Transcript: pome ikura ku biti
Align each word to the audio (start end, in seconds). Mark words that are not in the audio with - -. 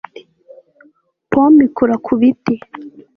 pome 1.31 1.61
ikura 1.67 1.95
ku 2.05 2.13
biti 2.19 2.55